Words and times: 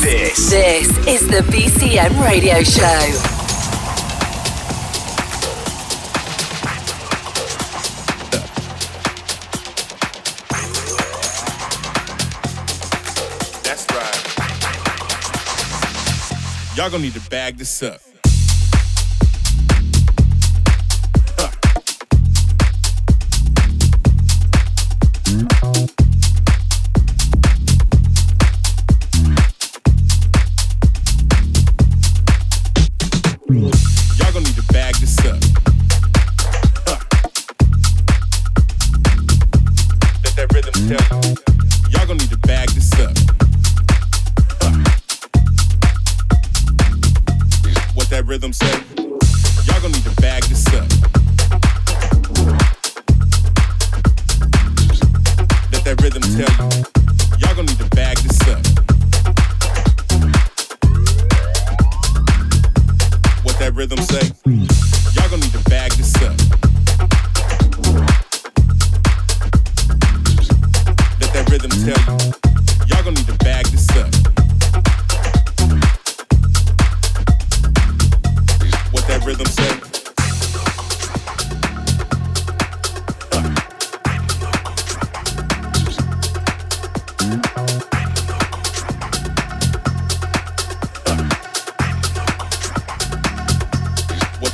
This. 0.00 0.50
This 0.50 0.88
is 1.06 1.26
the 1.28 1.42
BCM 1.50 2.22
radio 2.24 2.62
show. 2.62 2.82
That's 13.64 13.86
right. 13.90 14.24
Y'all 16.76 16.90
gonna 16.90 17.02
need 17.02 17.14
to 17.14 17.30
bag 17.30 17.58
this 17.58 17.82
up. 17.82 18.00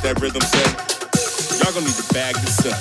That 0.05 0.21
rhythm 0.21 0.41
say? 0.41 1.57
Y'all 1.57 1.73
gonna 1.73 1.87
need 1.87 1.95
to 1.95 2.13
bag 2.13 2.35
this 2.35 2.59
up. 2.59 2.79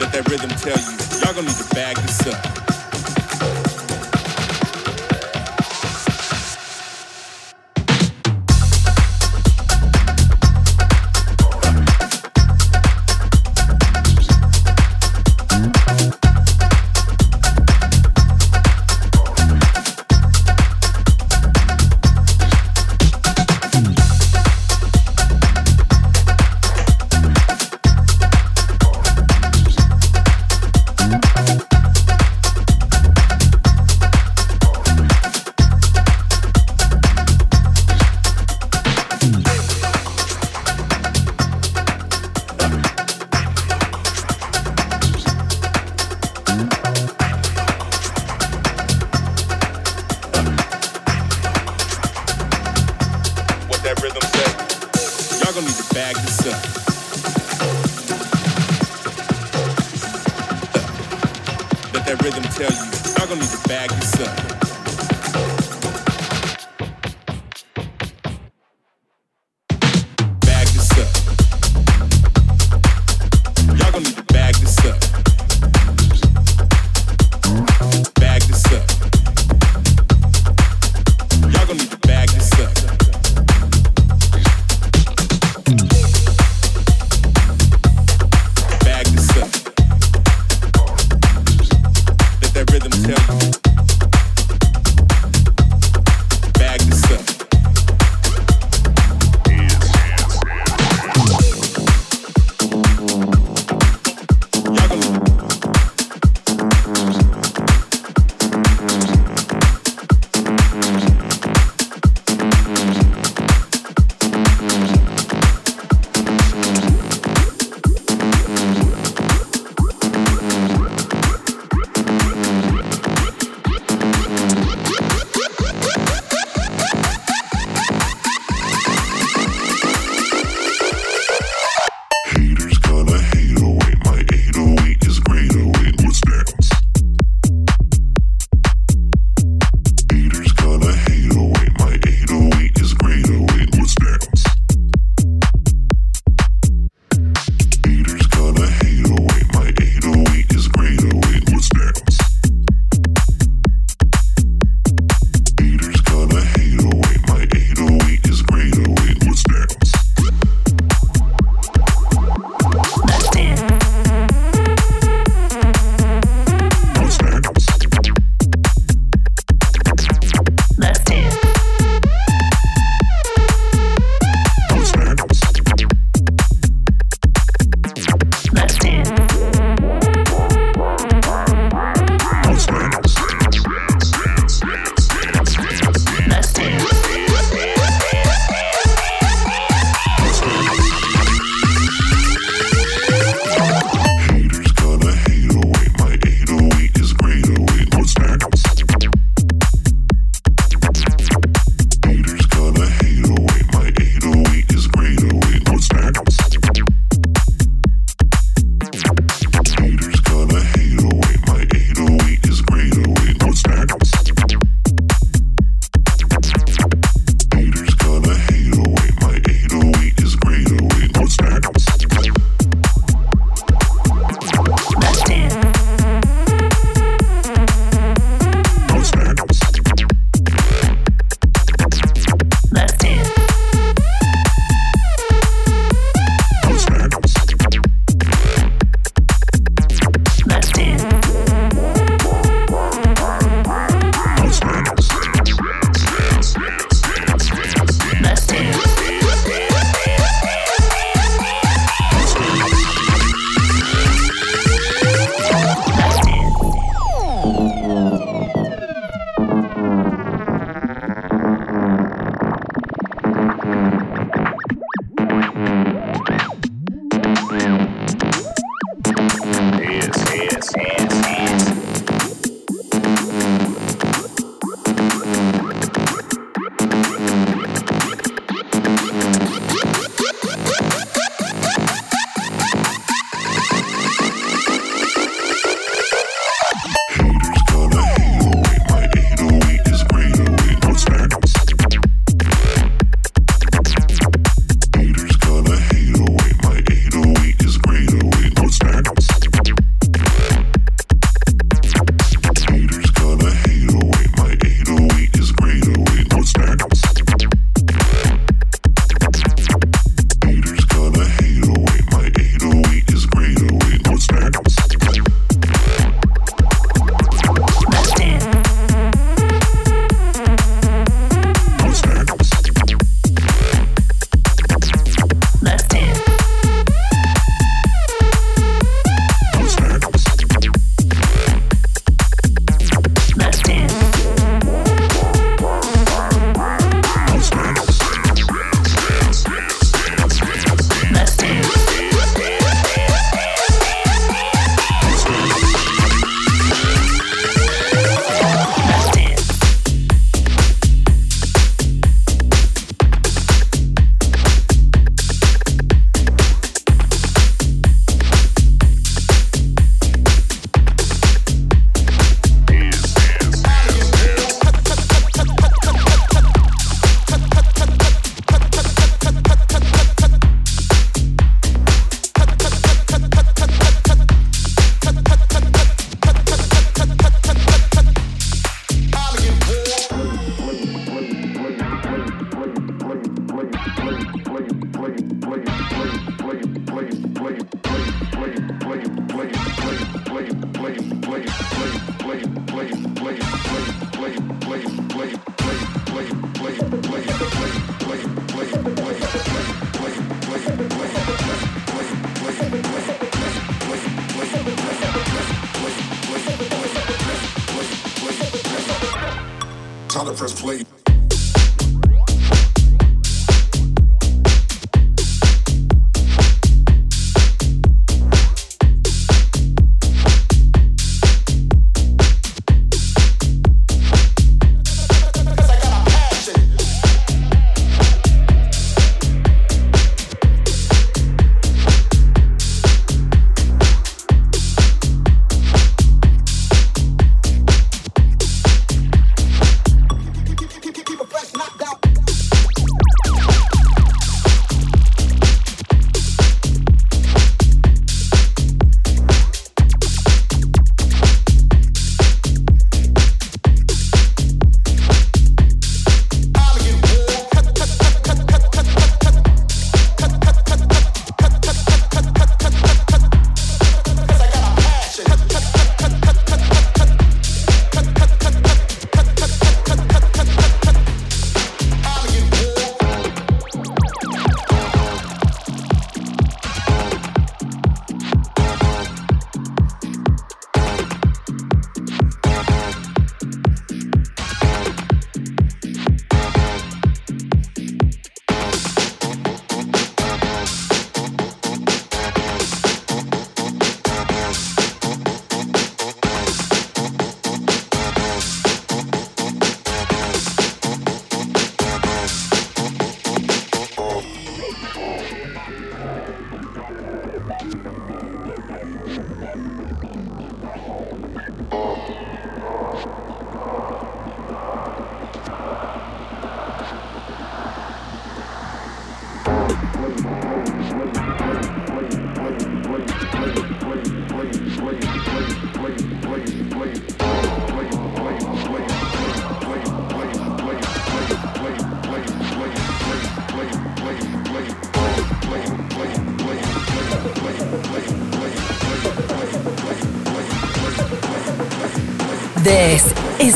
Let 0.00 0.10
that 0.12 0.26
rhythm 0.30 0.48
tell 0.56 0.78
you. 0.78 1.20
Y'all 1.20 1.34
gonna 1.34 1.48
need 1.48 1.56
to 1.56 1.74
bag 1.74 1.96
this 1.98 2.26
up. 2.28 2.61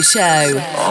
Show. 0.00 0.81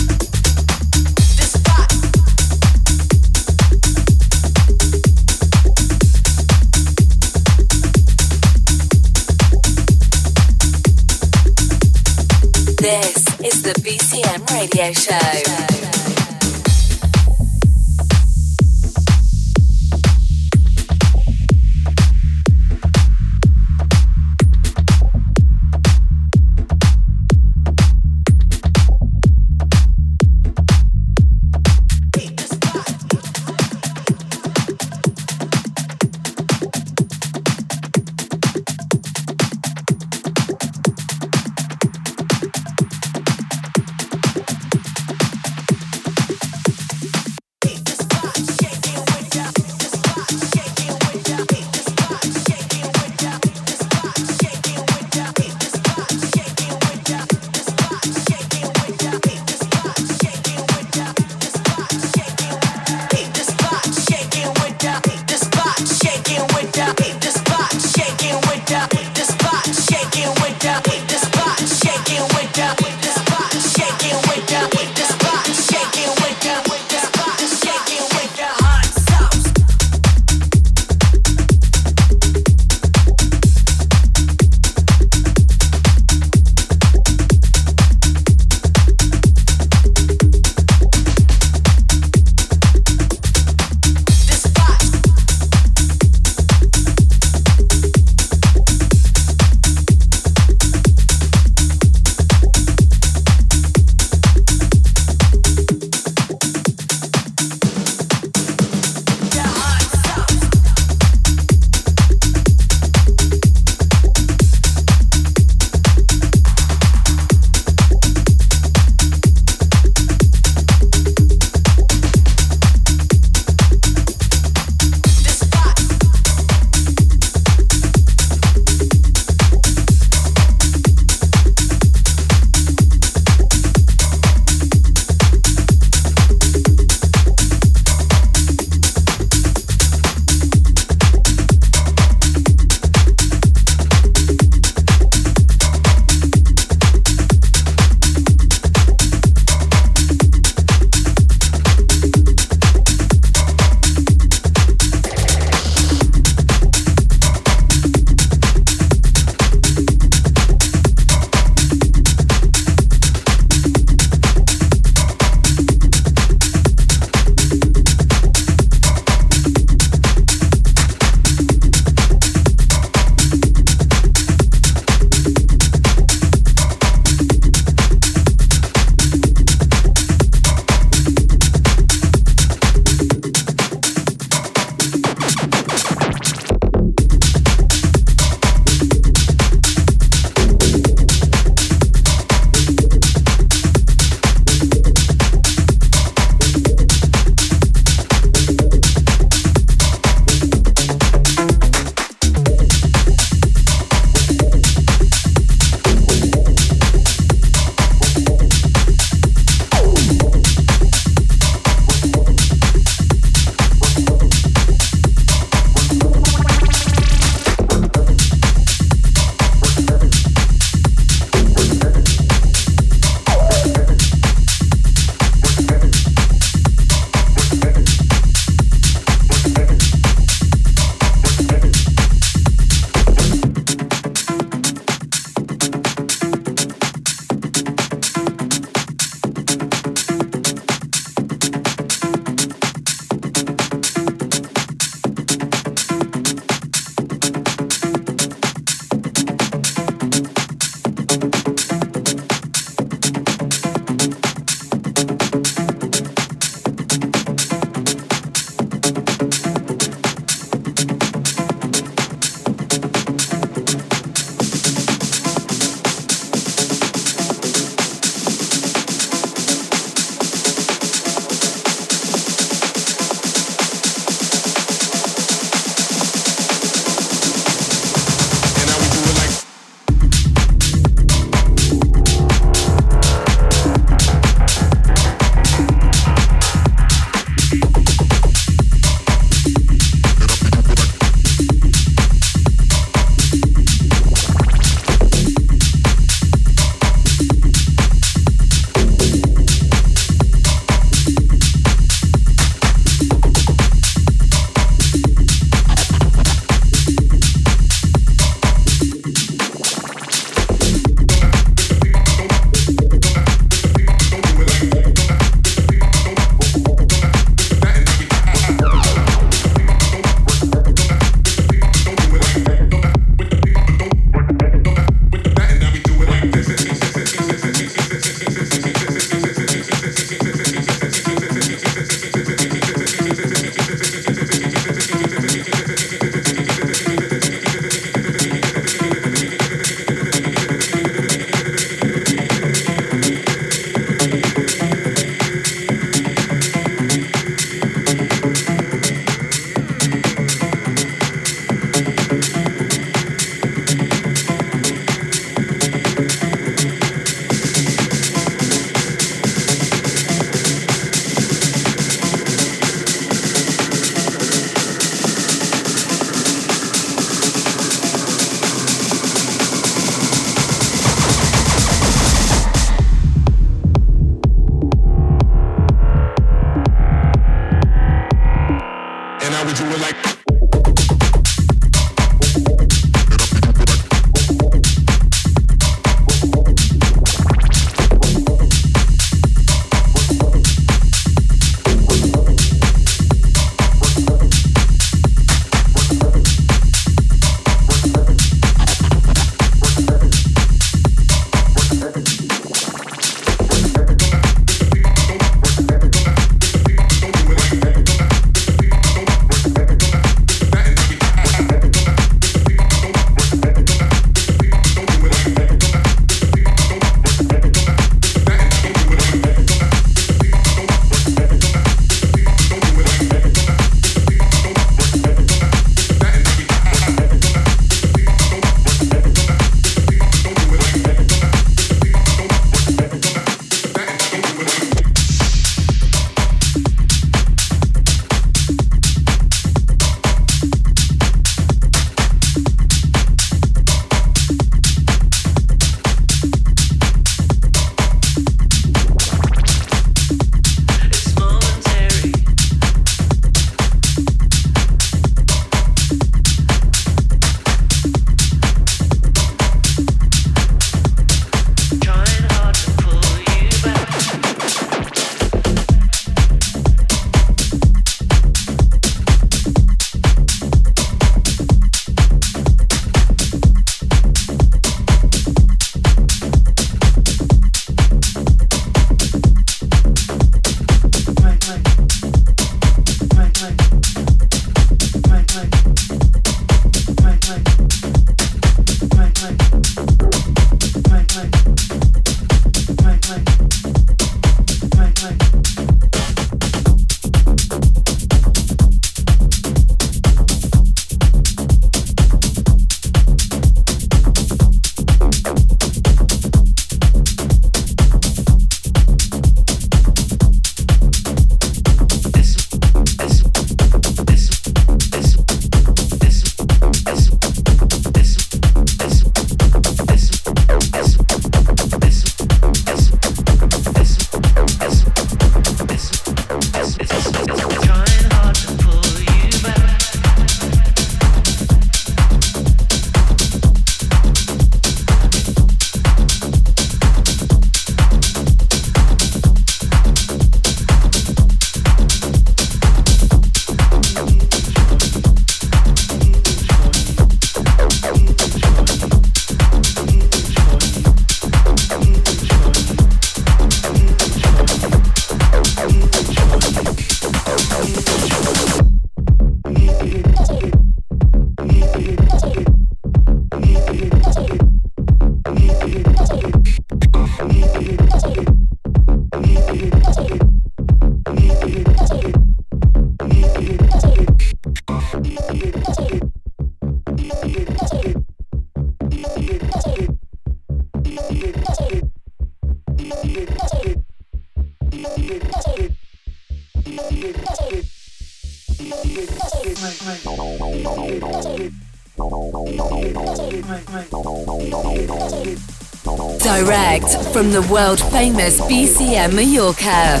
The 597.40 597.52
world 597.52 597.80
famous 597.92 598.40
BCM 598.40 599.14
Mallorca. 599.14 600.00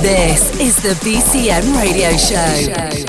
This 0.00 0.58
is 0.60 0.76
the 0.76 0.94
BCM 1.04 1.76
Radio 1.80 2.16
Show. 2.16 3.07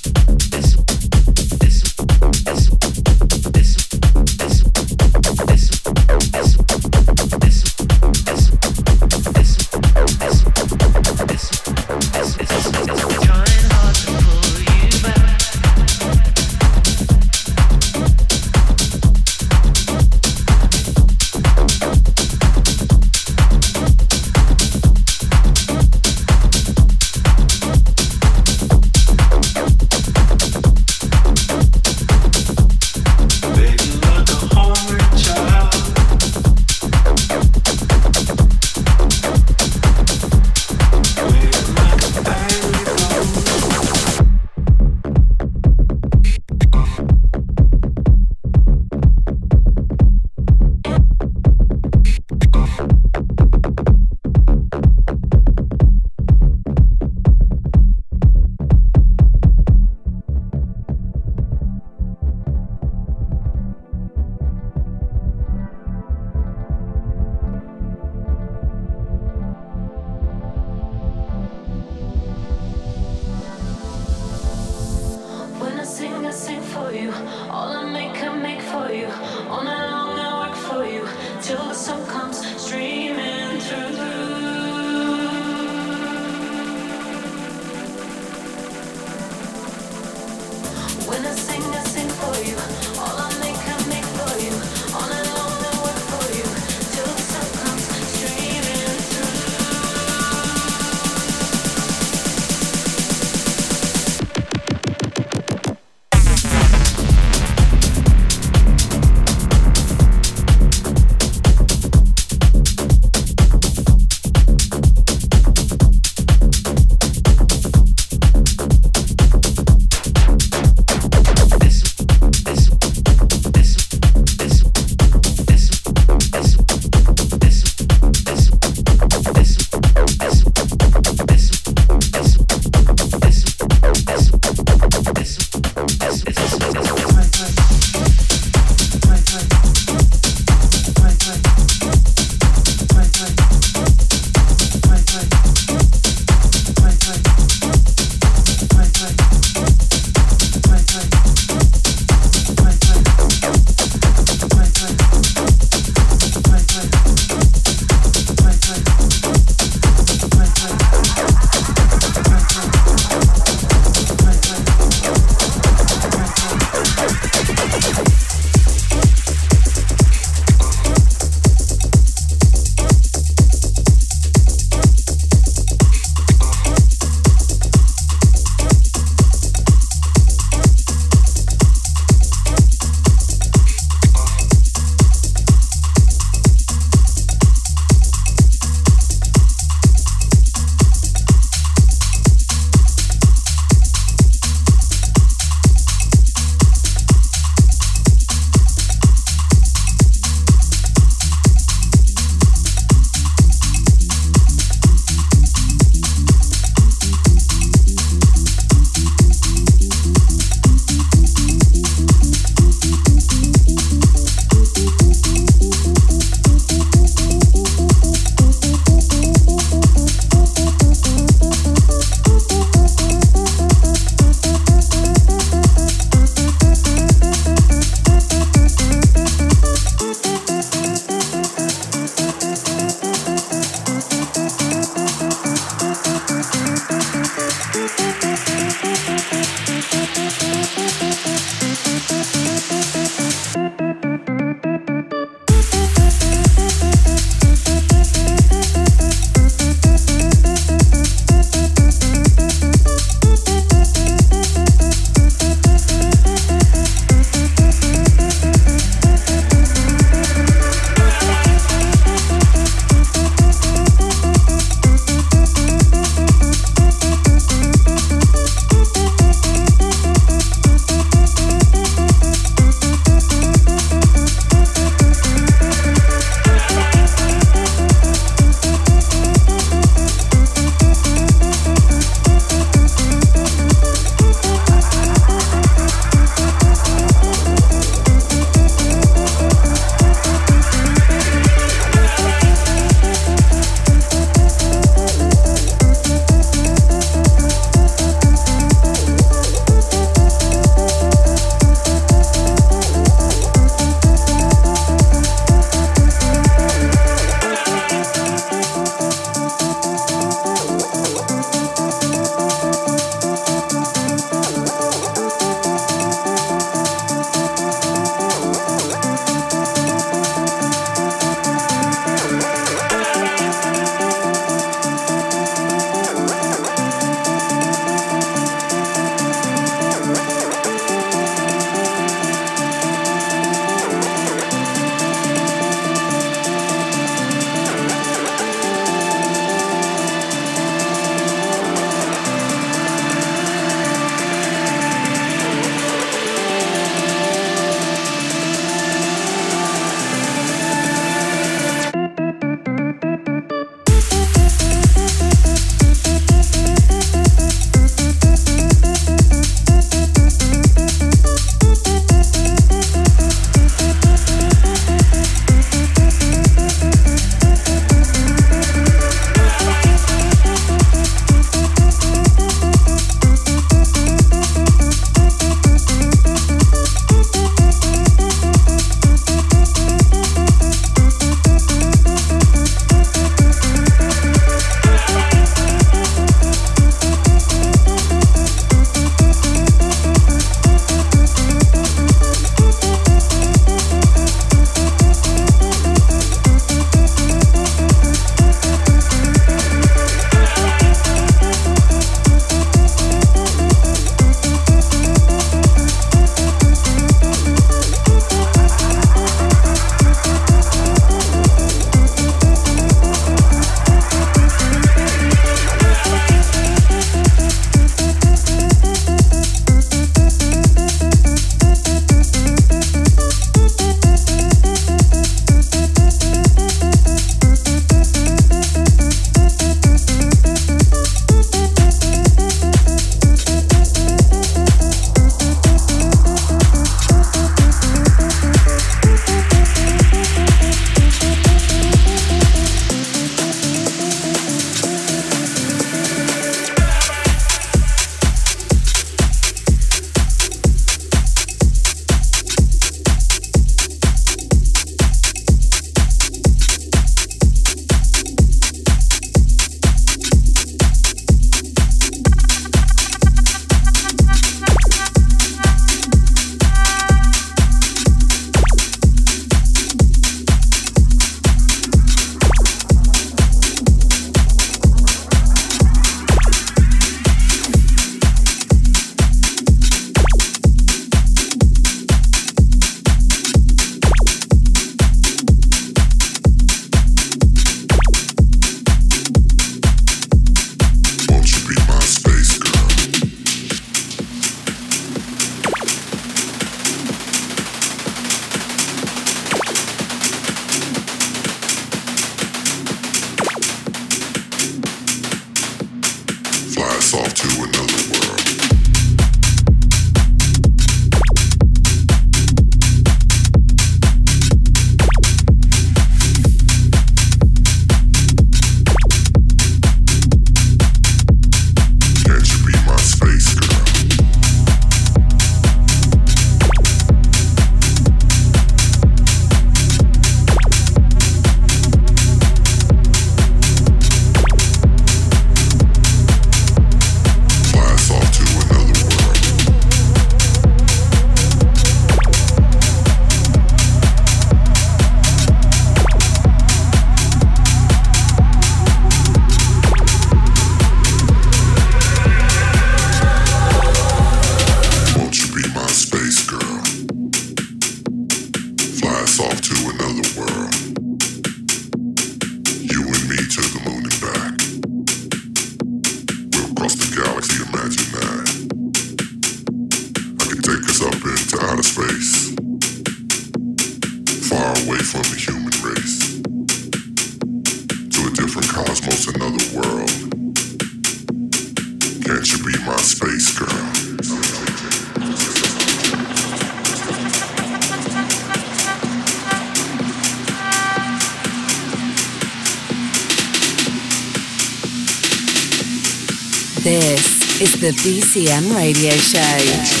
The 597.91 597.97
BCM 597.97 598.73
Radio 598.73 599.11
Show. 599.11 600.00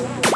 Yeah. 0.00 0.29